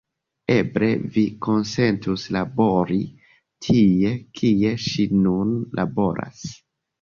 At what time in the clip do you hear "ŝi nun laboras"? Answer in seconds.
4.87-6.43